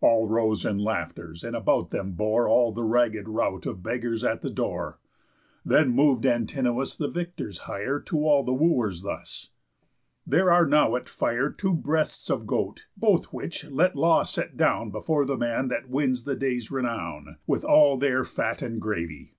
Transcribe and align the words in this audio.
All 0.00 0.26
rose 0.28 0.64
in 0.66 0.78
laughters; 0.78 1.44
and 1.44 1.54
about 1.54 1.90
them 1.92 2.14
bore 2.14 2.48
All 2.48 2.72
the 2.72 2.82
ragg'd 2.82 3.28
rout 3.28 3.66
of 3.66 3.84
beggars 3.84 4.24
at 4.24 4.42
the 4.42 4.50
door. 4.50 4.98
Then 5.64 5.94
mov'd 5.94 6.26
Antinous 6.26 6.96
the 6.96 7.06
victor's 7.06 7.58
hire 7.70 8.00
To 8.00 8.26
all 8.26 8.42
the 8.42 8.52
Wooers 8.52 9.02
thus: 9.02 9.50
"There 10.26 10.50
are 10.50 10.66
now 10.66 10.96
at 10.96 11.08
fire 11.08 11.50
Two 11.50 11.72
breasts 11.72 12.28
of 12.30 12.48
goat; 12.48 12.86
both 12.96 13.26
which 13.26 13.64
let 13.66 13.94
law 13.94 14.24
set 14.24 14.56
down 14.56 14.90
Before 14.90 15.24
the 15.24 15.36
man 15.36 15.68
that 15.68 15.88
wins 15.88 16.24
the 16.24 16.34
day's 16.34 16.72
renown, 16.72 17.36
With 17.46 17.64
all 17.64 17.96
their 17.96 18.24
fat 18.24 18.62
and 18.62 18.80
gravy. 18.80 19.36